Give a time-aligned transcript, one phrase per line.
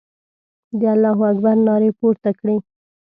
[0.79, 2.55] د الله اکبر نارې پورته کړې.